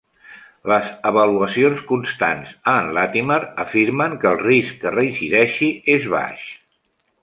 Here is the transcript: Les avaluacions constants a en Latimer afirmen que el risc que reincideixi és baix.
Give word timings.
Les 0.69 0.87
avaluacions 1.09 1.83
constants 1.91 2.57
a 2.73 2.75
en 2.85 2.91
Latimer 3.01 3.39
afirmen 3.67 4.19
que 4.25 4.33
el 4.35 4.43
risc 4.49 4.83
que 4.85 4.99
reincideixi 4.99 5.75
és 5.99 6.13
baix. 6.21 6.53